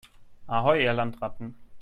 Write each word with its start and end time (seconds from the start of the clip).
Ahoi, 0.47 0.81
ihr 0.83 0.93
Landratten! 0.93 1.53